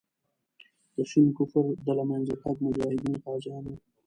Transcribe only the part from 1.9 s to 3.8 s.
له منځه تګ مجاهدین غازیان وو.